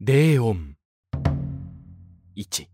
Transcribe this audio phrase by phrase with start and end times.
[0.00, 0.76] 霊音
[2.36, 2.68] 1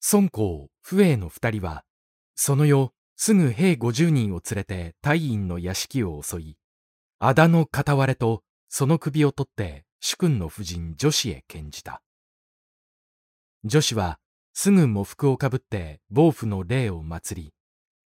[0.00, 1.84] 孫公不衛の二人は
[2.34, 6.56] その夜すぐ兵五十人を連れて大院の屋敷を襲い
[7.18, 12.00] あだの片割れとその首を取って主君の夫人女子へ献じた。
[13.64, 14.18] 女子は
[14.54, 17.54] すぐ喪服をかぶって暴婦の霊を祭り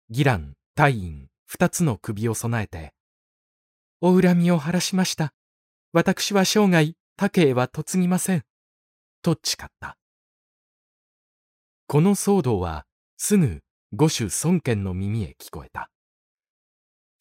[0.09, 2.95] 義蘭大院二つの首を備えて
[4.01, 5.33] お恨みを晴らしました。
[5.91, 8.43] 私は生涯他家は嫁ぎません。
[9.23, 9.97] と誓った。
[11.87, 12.85] この騒動は
[13.17, 13.61] すぐ
[13.93, 15.89] 五種孫権の耳へ聞こえた。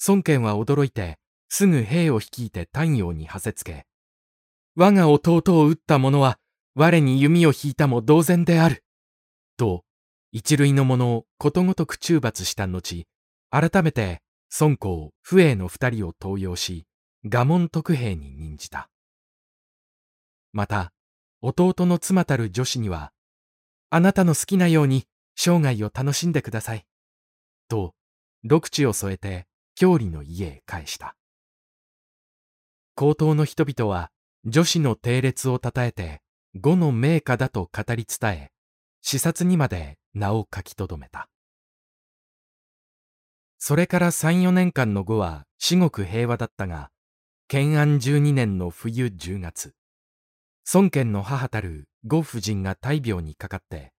[0.07, 1.19] 孫権は驚いて
[1.49, 3.87] すぐ兵を率いて丹陽にはせつけ、
[4.77, 6.39] 我が弟を撃った者は
[6.75, 8.85] 我に弓を引いたも同然である。
[9.57, 9.83] と
[10.31, 13.07] 一類の者をことごとく中罰した後、
[13.51, 14.21] 改めて
[14.61, 16.85] 孫公、不衛の二人を登用し、
[17.25, 18.89] 賀門徳兵に任じた。
[20.53, 20.93] また、
[21.41, 23.13] 弟の妻たる女子には、
[23.91, 26.87] あなたの好きなように生涯を楽しんでください。
[27.69, 27.95] と、
[28.45, 31.17] 六地を添えて、郷里の家へ返した。
[32.95, 34.11] 高等の人々は、
[34.45, 36.23] 女子の定列をたたえて、
[36.55, 38.51] 語の名家だと語り伝え、
[39.03, 41.29] 視察にまで名を書き留めた。
[43.59, 46.91] それから三四年間の後は至極平和だったが、
[47.51, 49.73] 建安十二年の冬十月、
[50.75, 53.95] 孫権の母たる呉夫人が大病にかかって、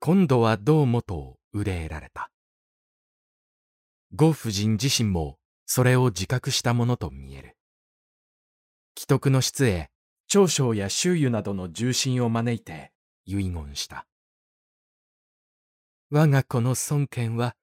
[0.00, 2.32] 今度はどうもと憂えられた。
[4.12, 7.56] 呉夫人自身もそれを自覚したものと見える。
[8.98, 9.88] 既得の室へ
[10.26, 12.90] 長将や周囲などの重臣を招いて
[13.24, 14.04] 遺言した。
[16.10, 17.54] 我が子の孫権は、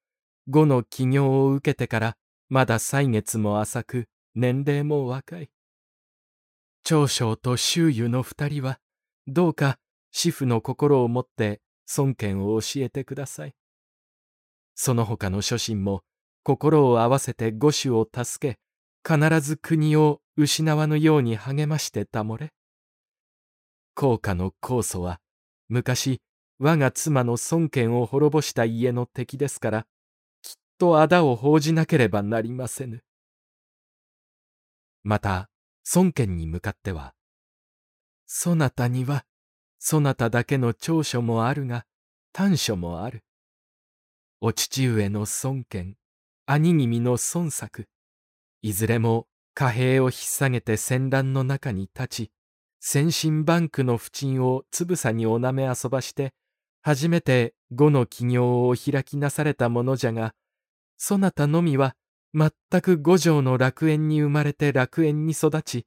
[0.49, 4.07] 呉の起業を受けてからまだ歳月も浅く、
[4.39, 5.49] 年齢も若い。
[6.83, 8.79] 長将と周囲の二人は、
[9.25, 9.79] どうか
[10.11, 11.59] 主婦の心を持って
[11.97, 13.55] 孫権を教えてください。
[14.75, 16.03] その他の諸臣も
[16.43, 18.59] 心を合わせて五種を助け、
[19.03, 22.53] 必ず国を失わぬように励ましてたもれ。
[23.95, 25.19] 高家の酵素は、
[25.67, 26.21] 昔、
[26.59, 29.87] 我が妻の孫権を滅ぼした家の敵ですから、
[30.43, 33.01] きっと仇を報じなければなりませぬ。
[35.03, 35.49] また、
[35.95, 37.13] 孫権に向かっては、
[38.25, 39.25] そなたには、
[39.79, 41.85] そなただけの長所もあるが、
[42.33, 43.23] 短所もある。
[44.41, 45.95] お父上の孫権、
[46.45, 47.87] 兄君の孫作、
[48.61, 52.31] いずれも貨幣を引っ提げて戦乱の中に立ち、
[52.79, 56.33] 先進バンクの不沈をつぶさにおなめ遊ばして、
[56.81, 60.35] 初めて語の起業を開きなされたものじゃが、
[60.97, 61.95] そなたのみは
[62.33, 62.51] 全
[62.81, 65.85] く五条の楽園に生まれて楽園に育ち、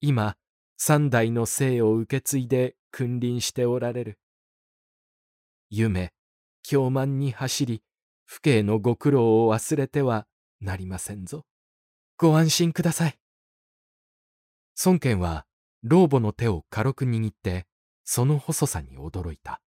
[0.00, 0.36] 今、
[0.76, 4.18] 三代の生を受け継いで君臨しておられる。
[5.70, 6.12] 夢、
[6.62, 7.82] 狂慢に走り、
[8.26, 10.26] 父兄のご苦労を忘れては
[10.60, 11.44] なりませんぞ。
[12.18, 13.18] ご安心ください。
[14.84, 15.46] 孫権は
[15.82, 17.66] 老母の手を軽く握って、
[18.04, 19.60] その細さに驚いた。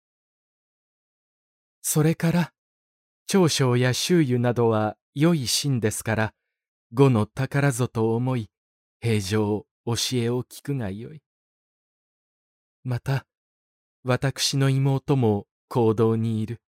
[1.82, 2.54] それから、
[3.28, 6.34] 長将や周囲などは良い真ですから、
[6.94, 8.50] 語の宝ぞと思い、
[9.02, 11.22] 平常教えを聞くがよい。
[12.84, 13.26] また、
[14.04, 16.62] 私の妹も行動にいる。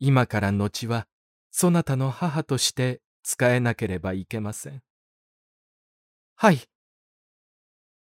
[0.00, 1.06] 今から後は、
[1.50, 4.82] そなたの母として使えなければいけません。
[6.36, 6.60] はい。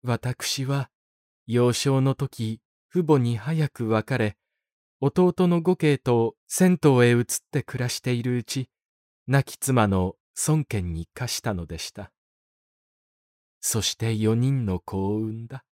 [0.03, 0.89] 私は、
[1.45, 4.37] 幼少の時、父母に早く別れ、
[4.99, 8.69] 弟の五兄と銭湯へ移って暮らしているうち、
[9.29, 10.15] 亡き妻の
[10.47, 12.13] 孫権に課したのでした。
[13.59, 15.65] そして四人の子を産んだ。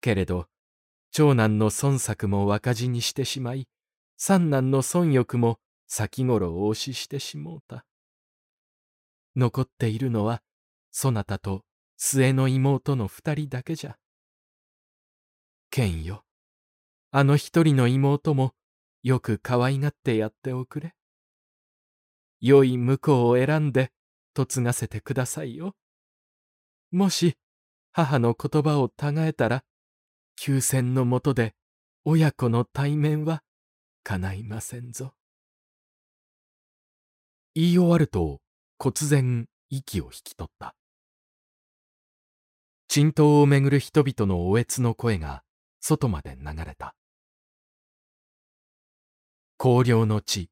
[0.00, 0.46] けれど、
[1.10, 3.66] 長男の孫作も若死にしてしまい、
[4.16, 7.84] 三男の孫欲も先頃お押ししてしもうた。
[9.34, 10.42] 残っているのは、
[10.92, 11.64] そなたと
[11.96, 13.96] 末の妹の二人だけじゃ。
[15.70, 16.24] 剣よ、
[17.10, 18.54] あの一人の妹も
[19.02, 20.94] よく可愛がってやっておくれ。
[22.42, 23.92] 良い婿を選んで
[24.36, 25.76] 嫁がせてくださいよ。
[26.90, 27.36] もし
[27.92, 29.64] 母の言葉をたがえたら、
[30.36, 31.54] 休戦のもとで
[32.04, 33.42] 親子の対面は
[34.02, 35.14] 叶いませんぞ。
[37.54, 38.40] 言い終わると、
[38.78, 40.74] 忽然息を引き取った。
[42.88, 45.44] 沈騰をめぐる人々のおえつの声が
[45.80, 46.94] 外まで流れた。
[49.58, 50.50] 荒涼の地、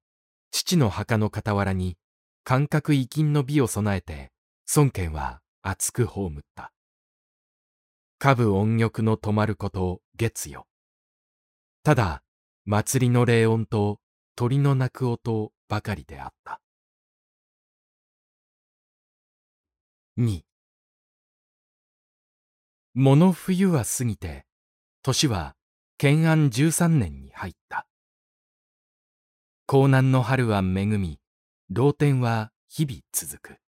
[0.50, 1.96] 父の墓の傍らに
[2.44, 4.30] 感覚遺金の美を備えて
[4.74, 6.72] 孫権は厚く葬った
[8.22, 10.66] 下部音玉の止まること月よ。
[11.82, 12.22] ただ、
[12.66, 13.98] 祭りの霊音と
[14.36, 16.60] 鳥の鳴く音ばかりであった。
[20.18, 20.42] 2
[22.92, 24.44] 物冬は過ぎて、
[25.02, 25.56] 年は
[25.96, 27.86] 建安十三年に入った。
[29.72, 31.20] 江南の春は恵み、
[31.68, 33.58] 老天は日々続く。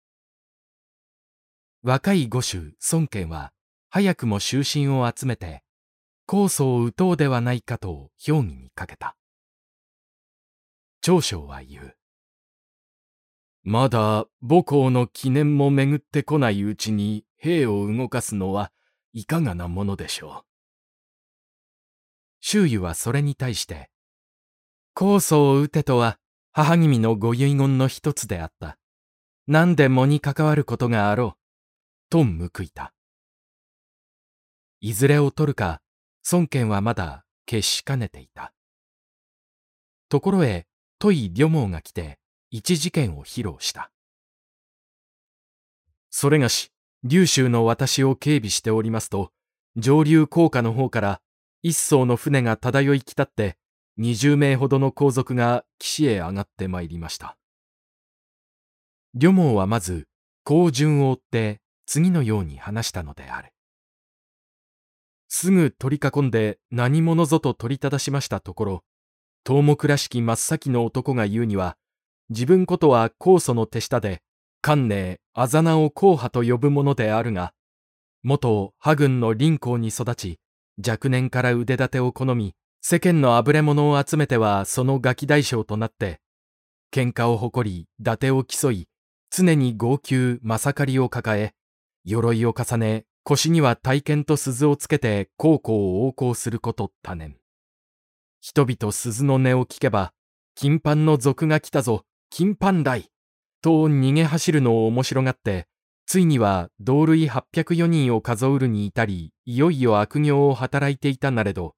[1.84, 3.52] 若い御主孫権は
[3.88, 5.62] 早くも終身を集めて
[6.26, 9.14] 控訴を打とうではないかと評議にかけた。
[11.02, 11.96] 長将は言う。
[13.62, 18.72] まだ母校の記念も巡ってこないうちに兵を動かすのは
[19.12, 20.46] いかがなものでしょう。
[22.40, 23.92] 周囲はそれに対して、
[24.94, 26.19] 控訴を打てとは
[26.53, 28.79] 母君のご遺言の一つであった。
[29.47, 31.43] 何でもに関わることがあろう。
[32.11, 32.93] と報いた。
[34.81, 35.81] いずれを取るか、
[36.31, 38.53] 孫権はまだ決しかねていた。
[40.09, 40.67] ところへ、
[40.99, 42.19] トイ・リョモーが来て、
[42.50, 43.91] 一事件を披露した。
[46.11, 46.71] それがし、
[47.03, 49.33] 竜州の私を警備しておりますと、
[49.77, 51.21] 上流降下の方から
[51.62, 53.56] 一艘の船が漂い来たって、
[53.99, 57.37] 二十名ほどの皇族が岸へ上がってまいりました。
[59.15, 60.09] 両毛はまず、
[60.44, 63.53] 高順を追って次のように話したのである。
[65.29, 68.85] すぐ取り囲んで何者ぞと取り正しましたところ、
[69.47, 71.77] 東目らしき真っ先の男が言うには、
[72.31, 74.23] 自分ことは高祖の手下で、
[74.62, 77.53] 関寧、あざ名を硬派と呼ぶものであるが、
[78.23, 80.38] 元派軍の林校に育ち、
[80.87, 86.20] 若年から腕立てを好み、世間のあぶれ者を集めてはそのガキ大将となって、
[86.93, 88.88] 喧嘩を誇り、伊達を競い、
[89.31, 91.55] 常に号泣、まさかりを抱え、
[92.05, 97.37] 鎧を重ね、腰には体剣と鈴をつけて、孝行を横行すること多年。
[98.40, 100.12] 人々鈴の音を聞けば、
[100.56, 103.12] 金藩の賊が来たぞ、金藩来
[103.62, 105.69] と逃げ走るのを面白がって、
[106.05, 111.76] ついには同類804人を数うるに至り、いよいよ悪行を働いていたなれど、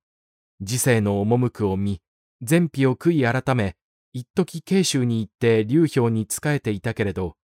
[0.61, 2.01] 時世の赴くを見、
[2.49, 3.77] 前費を悔い改め、
[4.13, 7.37] 一時慶州に行って流氷に仕えていたけれど、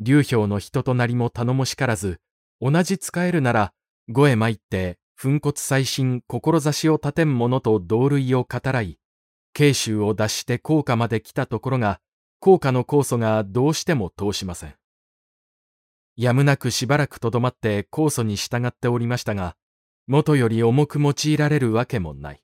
[0.00, 2.20] 流氷の人となりも頼もしからず、
[2.60, 3.72] 同じ仕えるなら、
[4.08, 8.98] 語へ参って、粉骨最新志を立てん者と同類を語らい、
[9.52, 12.00] 慶州を脱して高架まで来たところが、
[12.40, 14.74] 高架の酵素がどうしても通しません。
[16.16, 19.56] やむなくしばらくとどまって酵素に従っておりましたが、
[20.06, 22.42] 元より重く用いられるわけもない。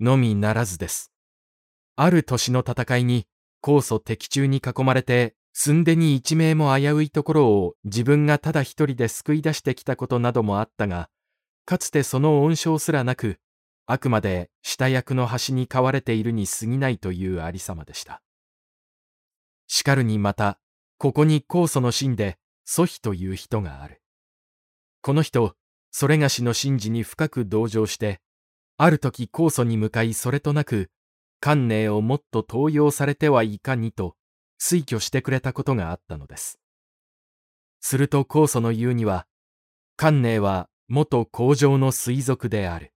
[0.00, 1.12] のみならずです。
[1.96, 3.26] ある年の戦いに、
[3.62, 11.08] 酵素敵中に囲まれて、寸でに一命も危ういところを自分がただ一人で救い出してきたことなどもあったが、
[11.64, 13.38] かつてその恩賞すらなく、
[13.86, 18.20] あくまで下役の端に飼われているに過ぎないというありさまでした。
[19.66, 20.58] しかるにまた、
[20.98, 24.02] ここに酵素の真で、祖妃という人がある。
[25.00, 25.54] この人、
[25.90, 28.20] それがしの神事に深く同情して、
[28.78, 30.90] ある時酵素に向かいそれとなく、
[31.40, 34.16] 観念をもっと登用されてはいかにと、
[34.60, 36.58] 推挙してくれたことがあったのです。
[37.80, 39.26] すると酵素の言うには、
[39.96, 42.92] 観念は元工場の水族である。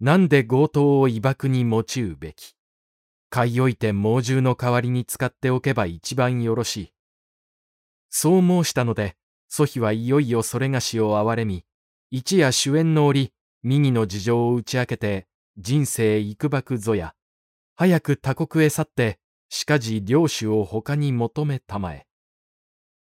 [0.00, 2.54] なんで強盗を威爆に用うべき。
[3.30, 6.92] 買い置いて猛獣の代わりに使っておけば一番よろしい。
[8.10, 9.16] そう申したので、
[9.48, 11.64] 祖妃はいよいよそれがしを憐れみ、
[12.10, 13.32] 一夜主演の折、
[13.68, 15.26] 右の事情を打ち明けて、
[15.58, 17.14] 人生幾ばくぞや、
[17.74, 19.18] 早く他国へ去って、
[19.48, 22.06] しかじ領主を他に求めたまえ。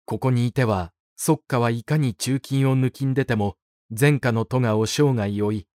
[0.05, 3.57] ここにいては、即下はいかに中金を抜きんでても、
[3.89, 5.67] 前科の戸を生涯追い、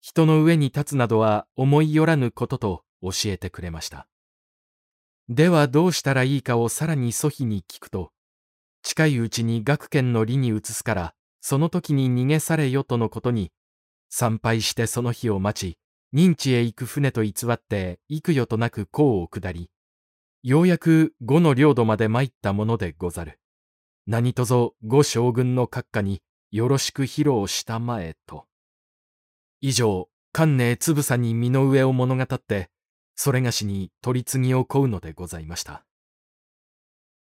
[0.00, 4.06] 人の上に立つなどは思いよらぬことと教えてくれました。
[5.28, 8.12] ではどうしたらいいかをさらに祖父に聞くと、
[8.82, 13.50] 近いうちに学研の利に移すから、その時に逃げ去れよとのことに、
[14.08, 15.78] 参拝してその日を待ち、
[16.14, 19.70] 認知へ行く船と偽って幾夜となく港を下り、
[20.42, 23.40] ようやく呉の領土まで参ったものでござる。
[24.06, 26.22] 何とぞ呉将軍の閣下に
[26.52, 28.46] よろしく披露したまえと。
[29.60, 32.70] 以上、関寧つぶさに身の上を物語って、
[33.16, 35.84] それがしに取り次ぎを請うのでございました。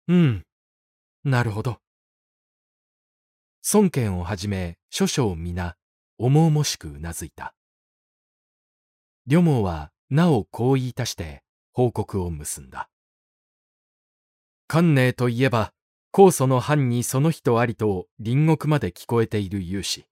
[0.09, 0.45] うん、
[1.23, 1.79] なるほど。
[3.73, 5.77] 孫権をはじめ諸将皆、
[6.25, 7.53] 重々しくうなずいた。
[9.27, 12.89] 両毛はなおこう言い足して報告を結んだ。
[14.69, 15.73] 関寧といえば、
[16.13, 20.07] 高祖の藩にその人ありと隣国まで聞こえている勇士。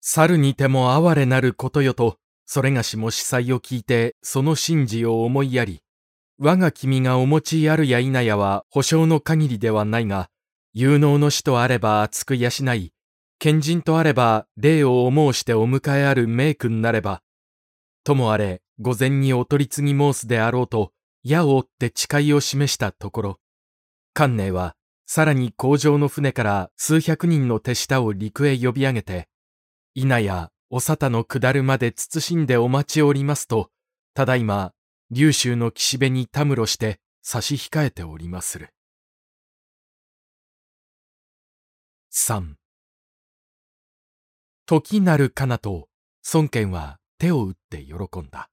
[0.00, 5.82] 猿にても哀れなることよと、それがしも司祭を聞いて、その神事を思いやり、
[6.38, 10.30] 我が君がお持ちあるや否やは保証の限りではないが、
[10.72, 12.92] 有能の死とあれば厚く養い、
[13.38, 17.22] 賢人とあれば礼を思うしてお迎えある名君なれば、
[18.02, 23.40] ともあれ、午前にお取り次ぎ申すであろうと、矢を追って誓いを示したところ、
[24.14, 24.76] 観寧は、
[25.06, 29.28] さらに工場の船から数百人の手下を陸へ呼び上げて、
[29.94, 33.70] 稲やお沙汰の下るまで慎んでお待ちおりますと、
[34.14, 34.72] ただいま、
[35.10, 38.70] 竜州の岸辺にたむろして差し控えておりまする。
[42.10, 42.56] 三。
[44.66, 45.88] 時なるかなと、
[46.34, 48.50] 孫権は手を打って喜んだ。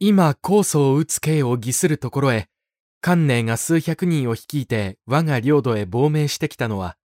[0.00, 2.48] 今、酵素を打つ刑を儀するところへ、
[3.00, 6.96] 観寧が数百人を率いて我が領土へ亡命してきたのは、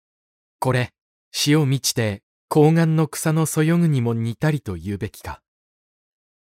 [0.59, 0.93] これ、
[1.33, 5.43] 死を満ちて高岩の草のそよぐにも似たりと言うべきか。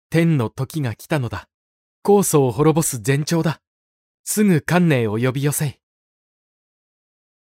[0.08, 1.48] 天の時が来たのだ。
[2.02, 3.60] 酵素を滅ぼす前兆だ。
[4.24, 5.74] すぐ観寧を呼び寄せい。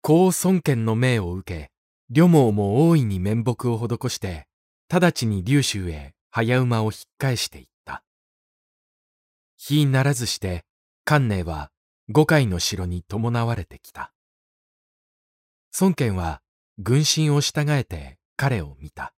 [0.03, 1.71] 高孫権の命を受け、
[2.09, 4.47] 両毛も大いに面目を施して、
[4.89, 8.05] 直ちに龍州へ早馬を引っ返していった。
[9.57, 10.65] 日ならずして、
[11.05, 11.71] 観寧は
[12.09, 14.13] 五海の城に伴われてきた。
[15.81, 16.41] 孫権は
[16.79, 19.13] 軍神を従えて彼を見た。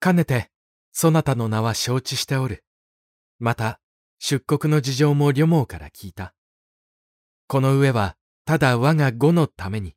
[0.00, 0.50] かねて、
[0.92, 2.64] そなたの名は承知しておる。
[3.38, 3.80] また、
[4.18, 6.34] 出国の事情も旅毛から聞いた。
[7.46, 9.94] この上は、ただ我が語のために。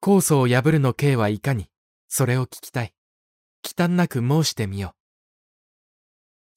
[0.00, 1.68] 酵素を破るの刑はいかに、
[2.08, 2.94] それを聞きたい。
[3.62, 4.94] 忌憚なく申してみよ。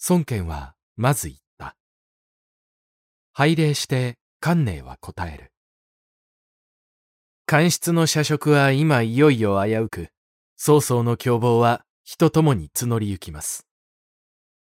[0.08, 1.76] 孫権は、まず言った。
[3.34, 5.52] 拝礼して、観寧は答える。
[7.46, 10.10] 官室の社食は今いよいよ危うく、
[10.56, 13.68] 曹操の凶暴は人ともに募り行きます。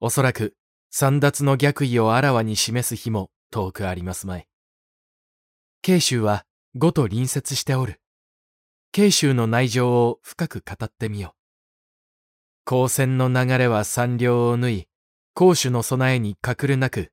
[0.00, 0.54] おそらく、
[0.90, 4.48] 三奪の逆位をあらわに示す日も遠くありますまい。
[5.82, 6.44] 慶州は
[6.74, 8.00] 呉と隣接しておる。
[8.92, 11.40] 慶州の内情を深く語ってみよう。
[12.68, 14.88] 光線の流れは三両を縫い、
[15.32, 17.12] 攻守の備えに隠るなく、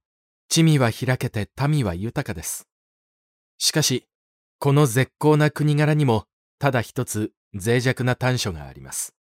[0.50, 2.68] 地味は開けて民は豊かです。
[3.60, 4.08] しかし、
[4.58, 6.26] この絶好な国柄にも、
[6.58, 9.14] ただ一つ脆弱な短所があります。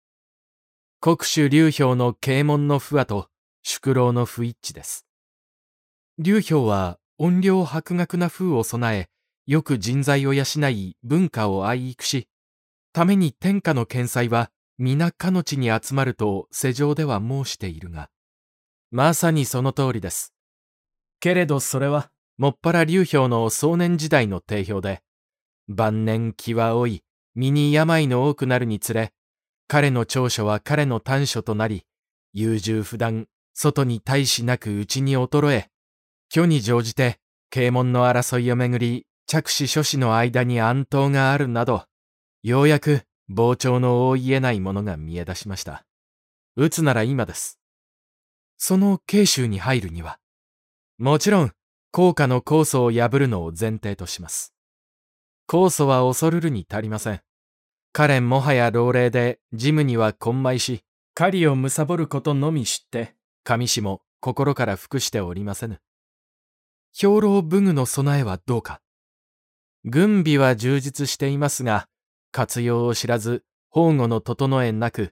[0.99, 3.27] 国主劉氷の啓門の不和と
[3.61, 5.05] 宿老の不一致です。
[6.17, 9.09] 劉氷は音量博学な風を備え、
[9.45, 12.27] よく人材を養い文化を愛育し、
[12.97, 14.49] ために天下の見才は
[14.79, 18.09] 皆かの地に集まると世上では申しているが、
[18.89, 20.33] まさにその通りです。
[21.19, 25.03] けれどそれは、もっぱら劉氷の壮年時代の定評で、
[25.67, 27.03] 晩年気は老い、
[27.35, 29.13] 身に病の多くなるにつれ、
[29.67, 31.83] 彼の長所は彼の短所となり、
[32.33, 35.69] 優柔不断、外に大しなく内に衰え、
[36.33, 37.19] 虚に乗じて、
[37.51, 41.85] 啓門の争いをめぐり、着手諸子の間に暗闘があるなど、
[42.43, 45.85] ようやく膨張の覆いえないものが見え出しました。
[46.55, 47.59] 撃つなら今です。
[48.57, 50.19] その慶州に入るには、
[50.97, 51.51] もちろん、
[51.91, 54.53] 効果の酵素を破るのを前提とします。
[55.47, 57.21] 酵素は恐るるに足りません。
[57.93, 65.79] 彼もはや老齢で、ジムには混迷し、狩りを貪ることのみ知って、上氏も心から服しておりませぬ。
[66.95, 68.81] 兵糧武具の備えはどうか。
[69.85, 71.87] 軍備は充実していますが、
[72.37, 75.11] 活用を知らず、保護の整えなく、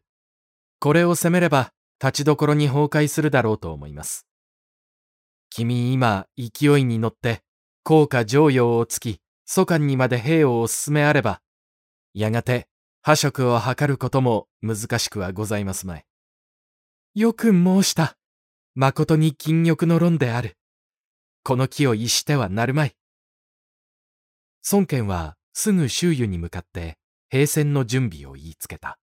[0.80, 4.28] これを責めれば、立ちどころに崩壊するだろうと思います。
[5.50, 7.42] 君今、勢いに乗って、
[7.84, 11.42] 効果常用をつき、祖官にまで兵をお進めあれば、
[12.14, 12.68] やがて
[13.02, 16.06] 破食を図ることも難しくはございますまい。
[17.16, 18.18] よく申した。
[18.76, 20.58] 誠に禁欲の論である。
[21.44, 22.96] この木を逸してはなるまい。
[24.72, 29.00] 孫権はすぐ周囲に向かって兵戦の準備を言いつけた。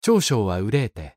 [0.00, 1.16] 長将は憂えて、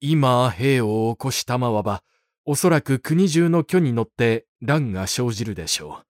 [0.00, 2.02] 今兵を起こしたまわば、
[2.44, 6.06] おそらく国中の巨に乗って乱が生じるでしょう。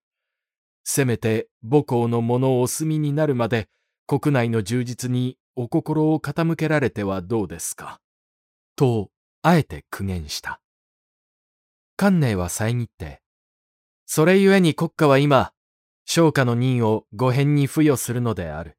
[0.85, 3.69] せめて母校の者をお住みになるまで
[4.07, 8.01] 国内の充実にお心を傾けられてはどうですか。
[8.77, 9.11] と、
[9.43, 10.61] あえて苦言した。
[11.97, 13.21] 観念は遮って、
[14.07, 15.53] それゆえに国家は今、
[16.05, 18.77] 昇華の任を御返に付与するのである。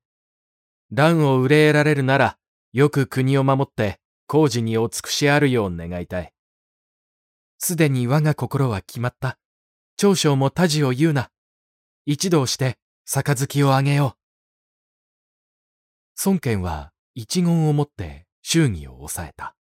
[0.95, 2.38] 乱を憂えられるなら、
[2.71, 6.31] よく国を守って工事にお尽くしあるよう願いたい。
[7.57, 9.39] すでに我が心は決まった。
[9.97, 11.31] 長将も他事を言うな。
[12.05, 14.19] 一同して杯をあげよう。
[16.25, 19.55] 孫権は一言をもって祝儀を抑えた。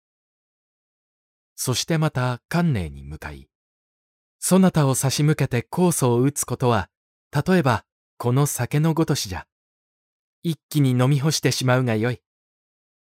[1.56, 3.50] そしてまた観念に向かい、
[4.40, 6.90] そなたを差し向けて酵素を打つことは、
[7.32, 7.86] 例えば
[8.18, 9.49] この酒のごとしじゃ。
[10.44, 12.22] 一気に飲み干してしまうがよい。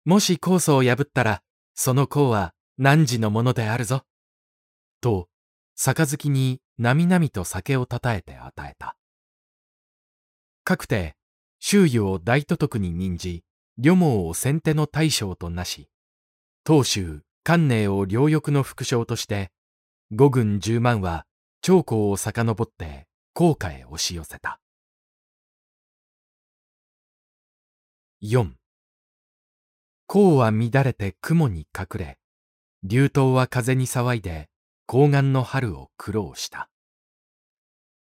[0.05, 1.41] もし酵素を破ったら、
[1.75, 4.03] その功は汝のものであるぞ。
[5.01, 5.29] と、
[5.75, 8.98] 杯になみなみと酒をたたえて与えた。
[10.63, 11.15] かくて、
[11.60, 13.43] 周囲を大都督に任じ、
[13.77, 15.89] 旅網を先手の大将となし、
[16.63, 19.51] 当州、関寧を両翼の副将として、
[20.12, 21.25] 五軍十万は
[21.62, 24.60] 長江を遡って航海へ押し寄せた。
[28.21, 28.51] 4
[30.07, 32.19] 甲は乱れて雲に隠れ、
[32.83, 34.49] 流頭は風に騒いで、
[34.88, 36.69] 高岸の春を苦労した。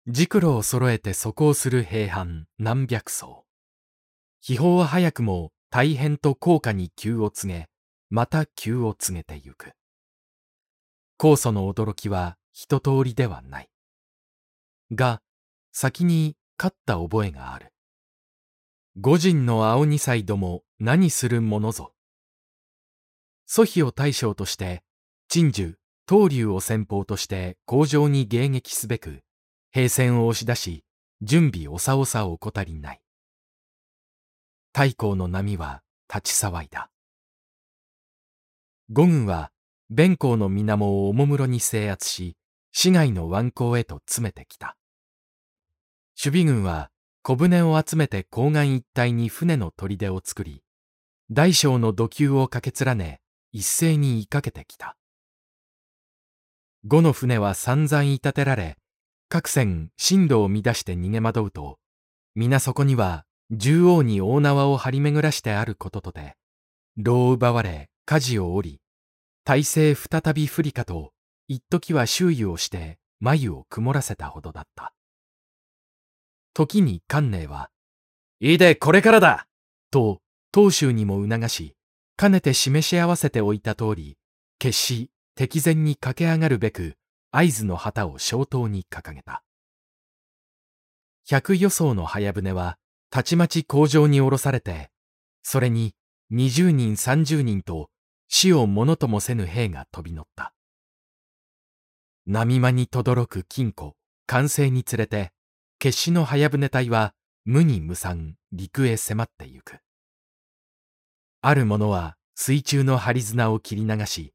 [0.08, 3.44] 軸路を揃えて素行する平藩何百層。
[4.40, 7.68] 秘宝は早くも大変と高価に急を告げ、
[8.08, 9.74] また急を告げてゆく。
[11.20, 13.70] 酵素の驚きは一通りではない。
[14.90, 15.22] が、
[15.70, 17.69] 先に勝った覚えがある。
[18.96, 21.94] 五人の青二歳ども何するものぞ。
[23.46, 24.82] 祖妃を大将として、
[25.28, 25.76] 鎮守、
[26.08, 29.22] 東流を先方として工場に迎撃すべく、
[29.70, 30.84] 平線を押し出し、
[31.22, 33.00] 準備おさおさを怠りない。
[34.72, 35.82] 太閤の波は
[36.12, 36.90] 立ち騒いだ。
[38.90, 39.52] 五軍は、
[39.88, 42.36] 弁公の水面をおもむろに制圧し、
[42.72, 44.76] 市街の湾口へと詰めてきた。
[46.22, 46.90] 守備軍は、
[47.22, 50.62] 小舟を集めて港岸一帯に船の砦を作り、
[51.30, 53.20] 大小の土球を駆け連ね、
[53.52, 54.96] 一斉に追いかけてきた。
[56.84, 58.78] 五の船は散々い立てられ、
[59.28, 61.78] 各船進路を乱して逃げ惑うと、
[62.34, 66.36] 皆そこには縦横に大縄を張り巡らしてあることとて、
[66.96, 68.80] 牢を奪われ、舵を折り、
[69.44, 71.12] 体勢再び不利かと、
[71.48, 74.94] 一時は周囲をして眉を曇らせたほどだった。
[76.54, 77.70] 時に観念は、
[78.40, 79.46] いいでこれからだ
[79.90, 80.20] と、
[80.52, 81.76] 当主にも促し、
[82.16, 84.16] かねて示し合わせておいた通り、
[84.58, 86.96] 決し敵前に駆け上がるべく、
[87.30, 89.42] 合図の旗を消灯に掲げた。
[91.26, 92.76] 百余層の早船は、
[93.10, 94.90] たちまち工場に降ろされて、
[95.42, 95.94] それに
[96.30, 97.90] 二十人三十人と
[98.28, 100.52] 死をものともせぬ兵が飛び乗った。
[102.26, 105.32] 波間に轟く金庫、完成につれて、
[105.80, 107.14] 決死の早船隊は
[107.46, 109.78] 無に無産陸へ迫ってゆく。
[111.40, 114.34] ある者は水中の針綱を切り流し、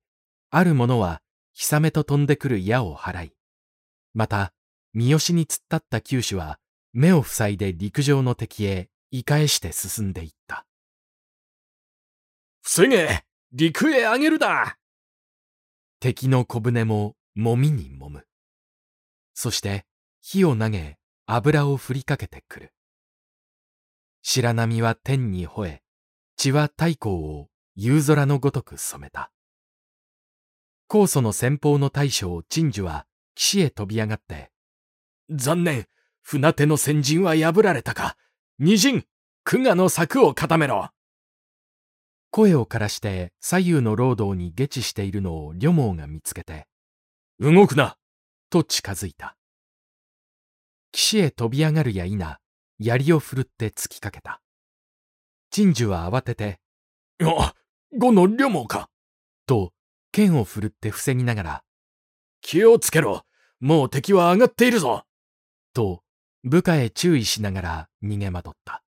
[0.49, 1.21] ある者は
[1.53, 3.33] 氷雨と飛んでくる矢を払い、
[4.15, 4.53] また、
[4.95, 6.57] 三好に突っ立った九種は
[6.93, 10.65] 目を塞いで陸上の敵へ言い返して進んでいった。
[12.63, 14.79] 防げ陸へ上げるだ
[15.99, 18.25] 敵の小舟ももみにもむ。
[19.35, 19.85] そして
[20.21, 22.73] 火を投げ油を振りかけてくる。
[24.21, 25.83] 白波は天に吠え、
[26.37, 29.31] 血は太閤を夕空のごとく染めた。
[30.87, 34.51] 高祖の先方の大将陳樹は岸へ飛び上がって、
[35.29, 35.87] 残念、
[36.21, 38.17] 船手の先陣は破られたか。
[38.59, 39.05] 二陣、
[39.43, 40.89] 久我の柵を固めろ。
[42.29, 46.67] 声をからして左右の労働に下地しているのを旅網が見つけて、
[47.39, 47.97] 動くな
[48.49, 49.35] と近づいた。
[50.95, 52.17] 岸へ飛び上がるや否、
[52.79, 54.41] 槍を振るって突きかけた。
[55.51, 56.61] 陳樹は慌てて、
[57.21, 57.53] あ、
[57.97, 58.89] 五の両毛か。
[59.45, 59.73] と、
[60.13, 61.63] 剣を振るって防ぎながら、
[62.39, 63.23] 気をつけろ。
[63.59, 65.03] もう敵は上がっているぞ。
[65.73, 66.01] と、
[66.45, 68.81] 部下へ注意しながら逃げ惑った。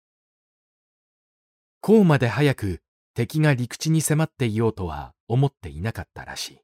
[1.80, 2.82] こうまで早く
[3.14, 6.60] 敵が陸地に迫っていようとは思っていなかったらしい。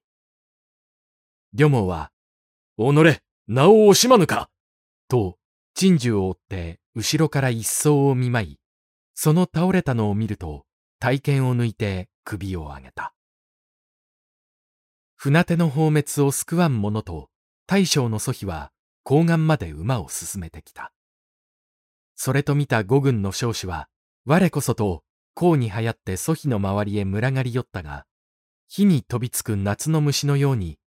[1.55, 2.13] 両毛は、
[2.77, 4.51] 己、名を惜しまぬか。
[5.11, 5.37] と、
[5.75, 8.61] 珍珠を追って後ろから一層を見舞い、
[9.15, 10.65] その倒れたのを見ると、
[11.01, 13.13] 体験を抜いて首を上げた。
[15.17, 17.29] 船手の放滅を救わん者と、
[17.67, 18.71] 大将の祖妃は、
[19.05, 20.93] 高岸まで馬を進めてきた。
[22.17, 23.89] それと見た五軍の将士は、
[24.25, 25.03] 我こそと、
[25.35, 28.07] 甲に流行って祖妃の周りへ群がり寄ったが、
[28.69, 30.79] 火に飛びつく夏の虫のように、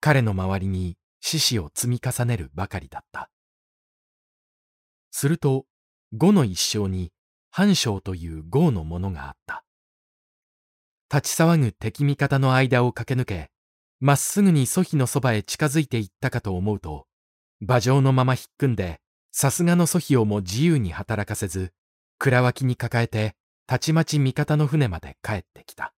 [0.00, 3.30] 彼の周りに獅子を積み重ねるばかりだった。
[5.18, 5.64] すると、
[6.12, 7.10] 呉の一生に、
[7.50, 9.64] 半将という豪のものがあった。
[11.10, 13.50] 立ち騒ぐ敵味方の間を駆け抜け、
[13.98, 17.06] まっすぐに祖妃のそばへ近づいていったかと思うと、
[17.62, 19.00] 馬上のまま引っ組んで、
[19.32, 21.72] さすがの祖妃をも自由に働かせず、
[22.18, 25.94] 蔵脇に抱えて、たちまち味方の船まで帰ってきた。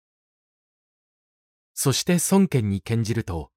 [1.74, 3.50] そして孫権に献じると、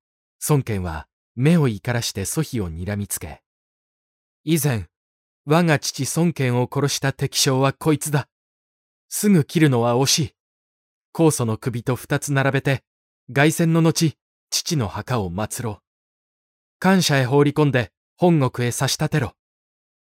[0.49, 3.43] 孫権は目を怒らして祖父を睨みつけ、
[4.43, 4.87] 以前、
[5.45, 8.27] 我が父孫権を殺した敵将はこいつだ。
[9.09, 10.35] すぐ切るのは惜しい。
[11.13, 12.83] 酵素の首と二つ並べて、
[13.33, 14.15] 凱旋の後、
[14.49, 15.77] 父の墓を祀ろう。
[16.79, 19.33] 感謝へ放り込んで本国へ差し立てろ。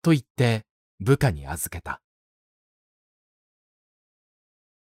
[0.02, 0.64] と言って
[1.00, 2.00] 部下に預けた。